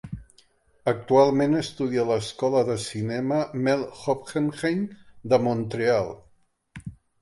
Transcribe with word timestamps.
Actualment 0.91 1.53
estudia 1.59 2.05
a 2.07 2.11
l'Escola 2.13 2.65
de 2.71 2.79
Cinema 2.87 3.45
Mel 3.69 3.87
Hoppenheim 3.93 4.85
de 5.37 5.45
Mont-real. 5.49 6.15